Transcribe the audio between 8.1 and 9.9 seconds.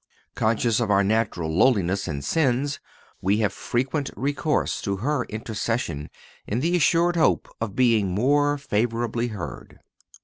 more favorably heard.